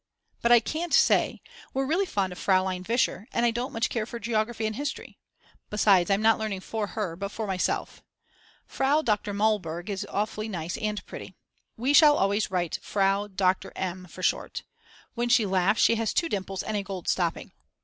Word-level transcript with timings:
But 0.41 0.51
I 0.51 0.59
can't 0.59 0.95
say, 0.95 1.43
we're 1.75 1.85
really 1.85 2.07
fond 2.07 2.33
of 2.33 2.39
Fraulein 2.39 2.81
Vischer 2.83 3.27
and 3.31 3.45
I 3.45 3.51
don't 3.51 3.71
much 3.71 3.87
care 3.87 4.07
for 4.07 4.17
geography 4.17 4.65
and 4.65 4.75
history. 4.75 5.19
Besides 5.69 6.09
I'm 6.09 6.23
not 6.23 6.39
learning 6.39 6.61
for 6.61 6.87
her 6.87 7.15
but 7.15 7.29
for 7.29 7.45
myself. 7.45 8.01
Frau 8.65 9.03
Dr. 9.03 9.31
Mallburg 9.31 9.89
is 9.91 10.07
awfully 10.09 10.49
nice 10.49 10.75
and 10.75 11.05
pretty. 11.05 11.35
We 11.77 11.93
shall 11.93 12.17
always 12.17 12.49
write 12.49 12.79
Frau 12.81 13.27
Dr. 13.27 13.71
M. 13.75 14.05
for 14.07 14.23
short. 14.23 14.63
When 15.13 15.29
she 15.29 15.45
laughs 15.45 15.83
she 15.83 15.93
has 15.97 16.15
two 16.15 16.29
dimples 16.29 16.63
and 16.63 16.75
a 16.75 16.81
gold 16.81 17.07
stopping. 17.07 17.51